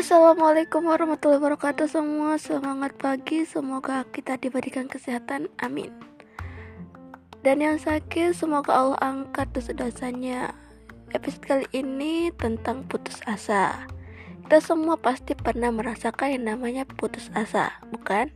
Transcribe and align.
Assalamualaikum 0.00 0.88
warahmatullahi 0.88 1.44
wabarakatuh 1.44 1.84
semua. 1.84 2.40
Semangat 2.40 2.96
pagi 2.96 3.44
Semoga 3.44 4.08
kita 4.08 4.40
diberikan 4.40 4.88
kesehatan 4.88 5.52
Amin. 5.60 5.92
Dan 7.44 7.60
yang 7.60 7.76
sakit 7.76 8.32
Semoga 8.32 8.80
Allah 8.80 8.96
angkat 9.04 9.52
dosa-dosanya. 9.52 10.56
Episode 11.12 11.44
kali 11.44 11.66
ini 11.76 12.32
Tentang 12.32 12.88
putus 12.88 13.20
asa. 13.28 13.84
Kita 14.48 14.64
semua 14.64 14.96
pasti 14.96 15.36
pernah 15.36 15.68
merasakan 15.68 16.32
Yang 16.32 16.44
namanya 16.48 16.88
putus 16.88 17.28
asa 17.36 17.68
Bukan? 17.92 18.32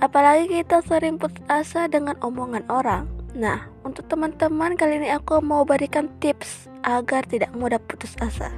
Apalagi 0.00 0.48
kita 0.48 0.80
sering 0.80 1.20
putus 1.20 1.44
asa 1.52 1.92
Dengan 1.92 2.16
omongan 2.24 2.64
orang. 2.72 3.04
Nah, 3.36 3.68
untuk 3.84 4.08
teman-teman 4.08 4.80
kali 4.80 5.04
ini 5.04 5.12
aku 5.12 5.44
mau 5.44 5.60
berikan 5.68 6.08
tips 6.24 6.72
agar 6.88 7.28
tidak 7.28 7.52
mudah 7.52 7.76
putus 7.84 8.16
asa. 8.16 8.48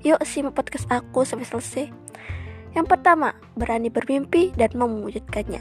Yuk 0.00 0.24
simak 0.24 0.56
podcast 0.56 0.88
aku 0.88 1.28
sampai 1.28 1.44
selesai. 1.44 1.86
Yang 2.72 2.86
pertama, 2.88 3.36
berani 3.52 3.92
bermimpi 3.92 4.48
dan 4.56 4.72
mewujudkannya. 4.72 5.60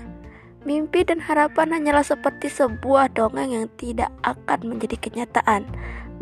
Mimpi 0.63 1.03
dan 1.03 1.19
harapan 1.19 1.75
hanyalah 1.75 2.07
seperti 2.07 2.47
sebuah 2.47 3.11
dongeng 3.15 3.51
yang 3.51 3.67
tidak 3.75 4.11
akan 4.23 4.75
menjadi 4.75 4.95
kenyataan. 4.95 5.67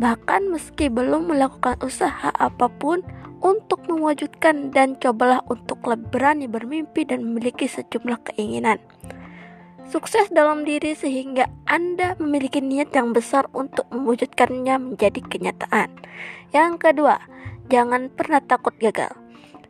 Bahkan 0.02 0.50
meski 0.50 0.90
belum 0.90 1.30
melakukan 1.30 1.78
usaha 1.78 2.34
apa 2.34 2.66
pun 2.66 3.06
untuk 3.38 3.86
mewujudkan 3.86 4.74
dan 4.74 4.98
cobalah 4.98 5.42
untuk 5.46 5.78
lebih 5.86 6.10
berani 6.10 6.50
bermimpi 6.50 7.06
dan 7.06 7.22
memiliki 7.22 7.70
sejumlah 7.70 8.18
keinginan. 8.34 8.82
Sukses 9.88 10.28
dalam 10.28 10.68
diri 10.68 10.92
sehingga 10.92 11.48
Anda 11.64 12.14
memiliki 12.20 12.60
niat 12.60 12.92
yang 12.92 13.16
besar 13.16 13.48
untuk 13.56 13.88
mewujudkannya 13.88 14.76
menjadi 14.76 15.20
kenyataan. 15.24 15.88
Yang 16.52 16.72
kedua, 16.80 17.16
Jangan 17.68 18.08
pernah 18.08 18.40
takut 18.40 18.72
gagal. 18.80 19.12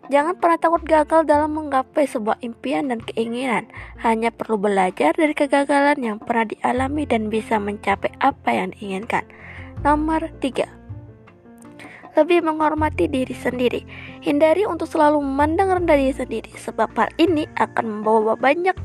Jangan 0.07 0.39
pernah 0.39 0.55
takut 0.55 0.87
gagal 0.87 1.27
dalam 1.27 1.51
menggapai 1.51 2.07
sebuah 2.07 2.39
impian 2.47 2.95
dan 2.95 3.03
keinginan. 3.03 3.67
Hanya 3.99 4.31
perlu 4.31 4.55
belajar 4.55 5.19
dari 5.19 5.35
kegagalan 5.35 5.99
yang 5.99 6.23
pernah 6.23 6.47
dialami 6.47 7.11
dan 7.11 7.27
bisa 7.27 7.59
mencapai 7.59 8.15
apa 8.23 8.55
yang 8.55 8.71
diinginkan. 8.71 9.27
Nomor 9.83 10.31
3. 10.39 12.15
Lebih 12.15 12.47
menghormati 12.47 13.11
diri 13.11 13.35
sendiri. 13.35 13.83
Hindari 14.23 14.63
untuk 14.63 14.87
selalu 14.87 15.19
memandang 15.19 15.83
rendah 15.83 15.99
diri 15.99 16.15
sendiri 16.15 16.55
sebab 16.55 16.95
hal 16.95 17.11
ini 17.19 17.51
akan 17.59 17.99
membawa 17.99 18.39
banyak 18.39 18.79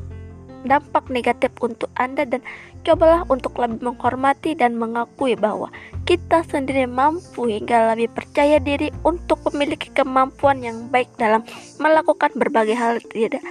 dampak 0.64 1.06
negatif 1.12 1.52
untuk 1.60 1.92
Anda 1.94 2.24
dan 2.24 2.40
cobalah 2.84 3.24
untuk 3.28 3.56
lebih 3.56 3.80
menghormati 3.80 4.56
dan 4.56 4.76
mengakui 4.76 5.36
bahwa 5.36 5.72
kita 6.04 6.44
sendiri 6.44 6.84
mampu 6.84 7.48
hingga 7.48 7.96
lebih 7.96 8.12
percaya 8.12 8.60
diri 8.60 8.92
untuk 9.04 9.40
memiliki 9.52 9.88
kemampuan 9.92 10.60
yang 10.60 10.88
baik 10.92 11.08
dalam 11.16 11.44
melakukan 11.80 12.32
berbagai 12.36 12.76
hal 12.76 13.00
tidak 13.12 13.44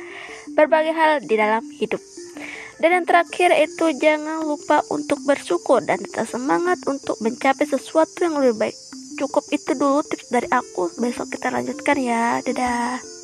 berbagai 0.53 0.94
hal 0.94 1.11
di 1.25 1.36
dalam 1.38 1.66
hidup. 1.81 2.02
Dan 2.81 3.00
yang 3.00 3.05
terakhir 3.08 3.53
itu 3.64 3.95
jangan 4.02 4.44
lupa 4.44 4.83
untuk 4.92 5.22
bersyukur 5.23 5.80
dan 5.86 6.02
tetap 6.02 6.27
semangat 6.27 6.81
untuk 6.83 7.16
mencapai 7.23 7.64
sesuatu 7.64 8.27
yang 8.27 8.38
lebih 8.42 8.70
baik. 8.70 8.77
Cukup 9.16 9.45
itu 9.53 9.72
dulu 9.77 10.02
tips 10.03 10.33
dari 10.33 10.50
aku. 10.50 10.89
Besok 10.98 11.38
kita 11.38 11.53
lanjutkan 11.53 11.95
ya. 12.02 12.42
Dadah. 12.42 13.22